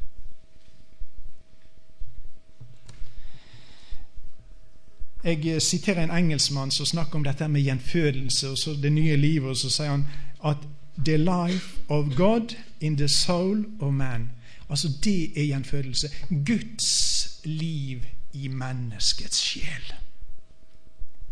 [5.24, 9.16] Jeg eh, siterer en engelskmann som snakker om dette med gjenfødelse og så det nye
[9.16, 9.50] livet.
[9.50, 10.08] og Så sier han
[10.46, 10.58] at
[10.98, 14.30] 'the life of God in the soul of man'
[14.74, 16.10] Altså, det er gjenfødelse.
[16.46, 18.02] Guds liv
[18.34, 19.94] i menneskets sjel.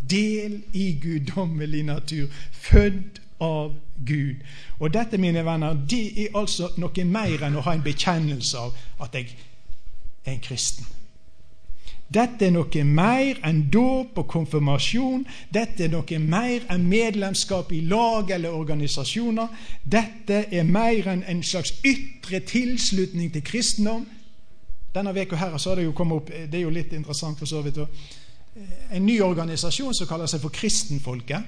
[0.10, 2.28] Del i guddommelig natur.
[2.52, 3.74] Født av
[4.08, 4.36] Gud.
[4.80, 8.78] Og dette, mine venner, det er altså noe mer enn å ha en bekjennelse av
[9.02, 10.86] at jeg er en kristen.
[12.12, 15.24] Dette er noe mer enn dåp og konfirmasjon.
[15.54, 19.48] Dette er noe mer enn medlemskap i lag eller organisasjoner.
[19.84, 24.04] Dette er mer enn en slags ytre tilslutning til kristendom.
[24.92, 27.48] Denne veka her så har det jo kommet opp Det er jo litt interessant for
[27.48, 27.80] så vidt.
[28.92, 31.48] En ny organisasjon som kaller seg for Kristenfolket.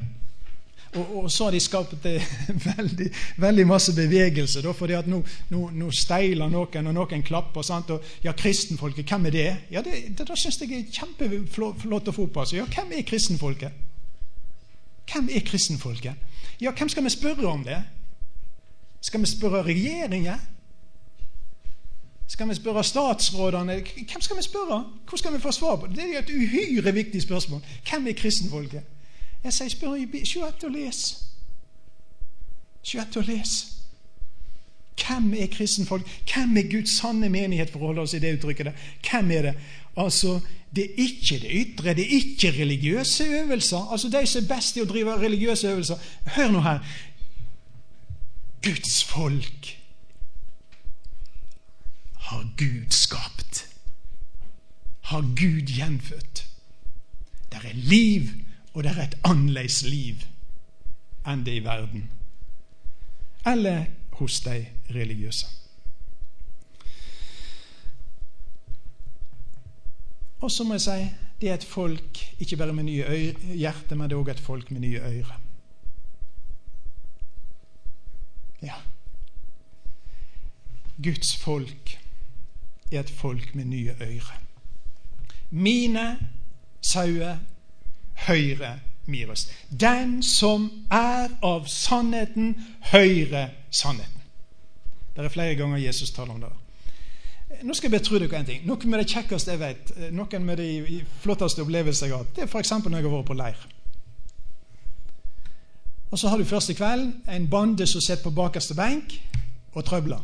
[0.96, 2.22] Og, og, så har de skapt det
[2.78, 4.62] veldig, veldig masse bevegelse.
[4.62, 7.66] Da, fordi at nå, nå, nå, steiler noen, og noen klapper.
[7.66, 7.90] Sant?
[7.96, 9.48] Og, ja, kristenfolket, hvem er det?
[9.72, 12.46] Ja, Det, det, det syns jeg er kjempeflott å få på.
[12.46, 12.60] Altså.
[12.62, 13.82] Ja, hvem er kristenfolket?
[15.10, 16.32] Hvem er kristenfolket?
[16.62, 17.82] Ja, hvem skal vi spørre om det?
[19.04, 20.50] Skal vi spørre regjeringen?
[22.28, 23.82] Skal vi spørre statsrådene?
[23.84, 24.84] Hvem skal vi spørre?
[25.10, 25.98] Hvor skal vi få svar på det?
[25.98, 27.62] Det er et uhyre viktig spørsmål.
[27.90, 28.93] Hvem er kristenfolket?
[29.44, 31.04] Jeg sier, spør Se etter og les.
[32.84, 33.54] Se og les.
[35.04, 36.08] Hvem er kristenfolk?
[36.34, 38.84] Hvem er Guds sanne menighet, for å holde oss i det uttrykket der?
[39.10, 39.56] Hvem er det?
[39.98, 40.40] Altså,
[40.74, 43.92] Det er ikke det ytre, det er ikke religiøse øvelser.
[43.92, 45.98] Altså, De som er best i å drive religiøse øvelser
[46.36, 46.80] Hør nå her.
[48.64, 49.78] Guds folk
[52.18, 53.68] har Gud skapt.
[55.02, 56.46] Har Gud gjenfødt.
[57.52, 58.30] Der er liv
[58.74, 60.24] og det er et annerledes liv
[61.30, 62.08] enn det i verden.
[63.48, 63.86] Eller
[64.20, 64.66] hos de
[64.96, 65.48] religiøse.
[70.42, 70.98] Og så må jeg si
[71.42, 74.72] det er et folk ikke bare med nye hjerter, men det er òg et folk
[74.72, 75.40] med nye øyre.
[78.64, 78.78] Ja.
[81.04, 81.98] Guds folk
[82.92, 84.38] er et folk med nye øyre.
[85.52, 86.06] Mine
[86.82, 87.38] sauer
[88.28, 89.48] høyre Mirus.
[89.70, 92.56] Den som er av sannheten,
[92.92, 94.22] høyre sannheten.
[95.16, 96.52] Det er flere ganger Jesus taler om det.
[97.64, 98.64] Nå skal jeg betro dere en ting.
[98.66, 102.46] Noe med det kjekkeste jeg vet, noen med de flotteste opplevelser jeg har hatt, det
[102.46, 102.72] er f.eks.
[102.80, 103.68] når jeg har vært på leir.
[106.14, 109.16] Og Så har du første kvelden en bande som sitter på bakerste benk
[109.74, 110.22] og trøbler.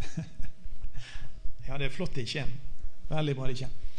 [1.68, 2.56] ja, det er flott de kommer.
[3.08, 3.91] Veldig bra de kommer.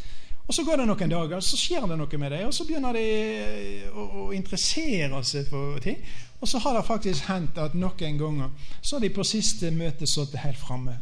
[0.47, 2.93] Og Så går det noen dager, så skjer det noe med dem, og så begynner
[2.97, 6.01] de eh, å, å, interessere seg for ting.
[6.41, 8.49] Og så har det faktisk hendt at noen ganger
[8.81, 10.97] så har de på siste møte sittet helt framme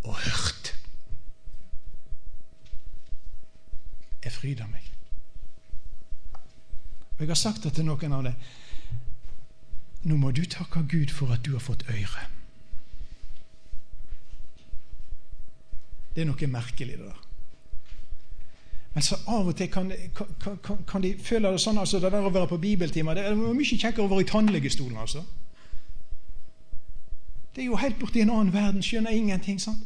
[0.00, 0.72] og hørt.
[4.24, 4.90] Jeg fryder meg.
[7.14, 8.34] Og Jeg har sagt det til noen av dem.
[10.02, 12.39] Nå må du takke Gud for at du har fått øre.
[16.20, 17.20] Det er noe merkelig, det der.
[18.92, 22.10] Men så av og til kan, kan, kan, kan de føle det sånn altså det
[22.12, 25.22] der å være på bibeltimer Det er mye kjekkere å være i tannlegestolen, altså.
[27.54, 28.84] Det er jo helt borti en annen verden.
[28.84, 29.56] Skjønner ingenting.
[29.62, 29.80] sant?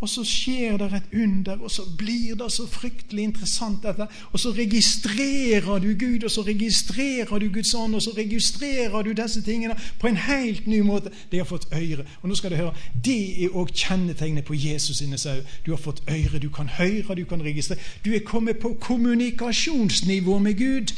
[0.00, 4.06] Og så skjer det et under, og så blir det så fryktelig interessant, dette.
[4.32, 9.12] Og så registrerer du Gud, og så registrerer du Guds ånd, og så registrerer du
[9.12, 11.12] disse tingene på en helt ny måte.
[11.32, 12.06] De har fått øre.
[12.22, 12.74] Og nå skal du høre,
[13.04, 15.44] Det er òg kjennetegnet på Jesus sine sauer.
[15.66, 17.78] Du har fått øre, du kan høre, du kan registrere.
[18.04, 20.96] Du er kommet på kommunikasjonsnivå med Gud.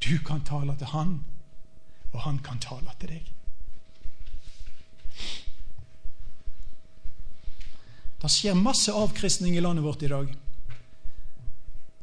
[0.00, 1.20] Du kan tale til Han,
[2.12, 3.41] og Han kan tale til deg.
[8.22, 10.28] Det skjer masse avkristning i landet vårt i dag.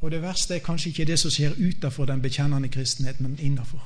[0.01, 3.83] Og det verste er kanskje ikke det som skjer utenfor den bekjennende kristenhet, men innafor.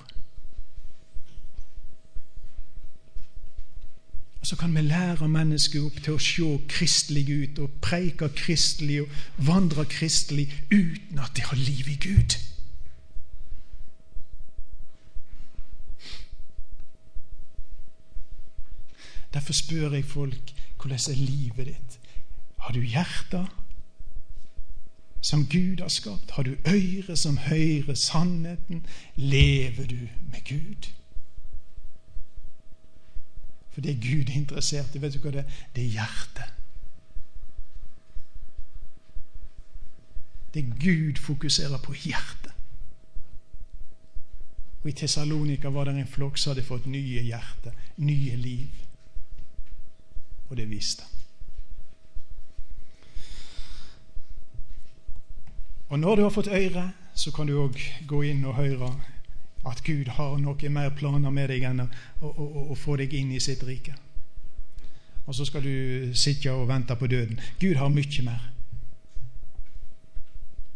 [4.41, 9.03] Og så kan vi lære mennesket opp til å se kristelig ut og preike kristelig
[9.05, 12.35] og vandre kristelig uten at de har liv i Gud.
[19.33, 21.99] Derfor spør jeg folk hvordan er livet ditt
[22.63, 23.45] har du hjerter
[25.21, 26.31] som Gud har skapt?
[26.31, 28.85] Har du øyre som hører sannheten?
[29.15, 30.89] Lever du med Gud?
[33.71, 35.57] For det Gud er interessert i, vet du hva det er?
[35.75, 36.53] Det er hjertet.
[40.53, 42.53] Det Gud fokuserer på hjertet.
[44.83, 48.85] Og I Tessalonika var det en flokk som hadde fått nye hjerter, nye liv.
[50.49, 51.22] Og det viste han.
[55.89, 57.77] Og når du har fått øre, så kan du òg
[58.09, 58.89] gå inn og høre
[59.69, 61.87] at Gud har noe mer planer med deg enn å,
[62.21, 63.95] å, å, få deg inn i sitt rike.
[65.23, 67.39] Og så skal du sitte og vente på døden.
[67.61, 68.49] Gud har mye mer.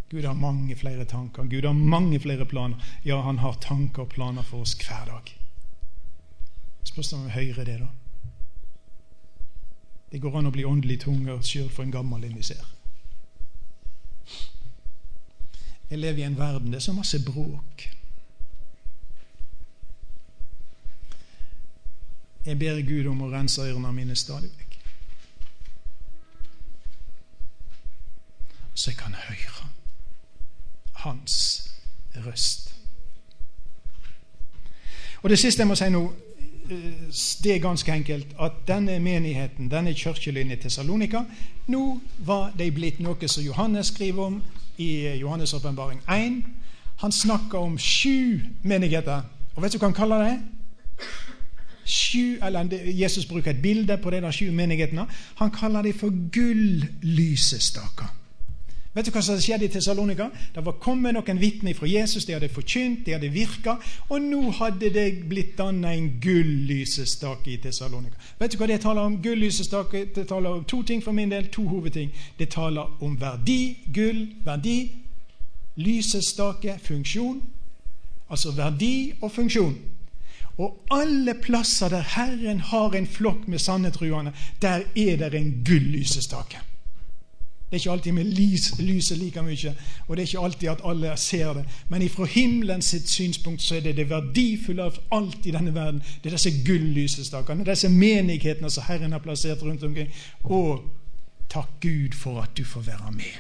[0.10, 1.44] Gud har mange flere tanker.
[1.44, 2.80] Gud har mange flere planer.
[3.04, 5.34] Ja, han har tanker og planer for oss hver dag.
[6.88, 7.90] Spørs om vi hører det, da.
[10.12, 12.77] Det går an å bli åndelig tunger sjøl for en gammel emissær.
[15.90, 17.90] Jeg lever i en verden det er så masse bråk.
[22.46, 24.76] Jeg ber Gud om å rense ørene mine stadig vekk.
[28.74, 29.68] Så jeg kan høre
[31.04, 31.36] hans
[32.26, 32.74] røst.
[35.22, 36.04] Og Det siste jeg må si nå,
[36.70, 37.12] eh,
[37.44, 41.24] det er ganske enkelt at denne menigheten, denne kirkelinjen i Tessalonika,
[41.68, 44.42] nå var de blitt noe som Johannes skriver om
[44.78, 46.44] i Johannes' åpenbaring 1.
[46.98, 49.22] Han snakker om sju menigheter.
[49.56, 50.38] Og vet du hva han kaller det?
[51.88, 55.06] Sju, eller Jesus bruker et bilde på de der sju menighetene.
[55.36, 58.14] Han kaller dem for gull-lysestaker.
[58.98, 60.26] Vet du hva som skjedde i Tessalonika?
[60.56, 62.24] Det var kommet noen vitner fra Jesus.
[62.26, 63.76] De hadde forkynt, de hadde virka.
[64.10, 68.18] Og nå hadde det blitt dannet en gullysestake i Tessalonika.
[68.40, 69.20] Vet du hva det taler om?
[69.22, 71.46] Gullysestake det taler om to ting for min del.
[71.54, 72.10] To hovedting.
[72.40, 73.78] Det taler om verdi.
[73.94, 74.80] Gull, verdi.
[75.78, 77.44] Lysestake, funksjon.
[78.34, 79.76] Altså verdi og funksjon.
[80.58, 86.64] Og alle plasser der Herren har en flokk med sannetruende, der er det en gullysestake.
[87.70, 88.24] Det er ikke alltid vi
[88.80, 89.74] lyser like mye,
[90.08, 91.66] og det er ikke alltid at alle ser det.
[91.90, 96.00] Men ifra himmelens sitt synspunkt så er det det verdifulle av alt i denne verden.
[96.24, 100.08] Det er disse gullysestakene, disse menighetene som Herren har plassert rundt omkring.
[100.44, 100.86] Og
[101.50, 103.36] takk Gud for at du får være med.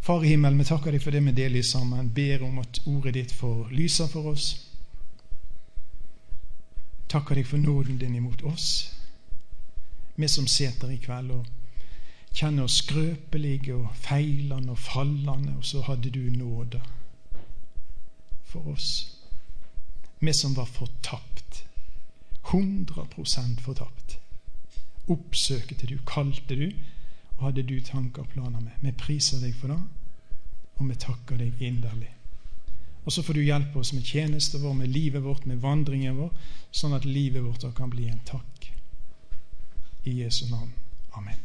[0.00, 2.10] Far i himmelen, vi takker deg for det vi deler sammen.
[2.10, 4.67] Ber om at ordet ditt får lyse for oss
[7.08, 8.94] takker deg for nåden din imot oss,
[10.18, 11.46] vi som sitter i kveld og
[12.34, 16.80] kjenner oss skrøpelige og feilende og fallende, og så hadde du nåde
[18.44, 18.90] for oss.
[20.20, 21.64] Vi som var fortapt.
[22.48, 24.18] 100% fortapt.
[25.08, 26.70] Oppsøkte du, kalte du,
[27.36, 28.72] og hadde du tanker og planer med.
[28.82, 29.80] Vi priser deg for det,
[30.76, 32.10] og vi takker deg inderlig.
[33.08, 36.32] Og så får du hjelpe oss med tjenesten vår, med livet vårt, med vandringen vår,
[36.76, 38.66] sånn at livet vårt kan bli en takk.
[40.04, 40.74] I Jesu navn.
[41.16, 41.40] Amen.